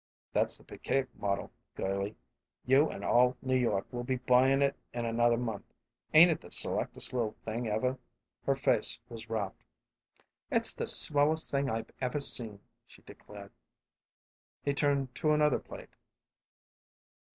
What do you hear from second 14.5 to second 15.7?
He turned to another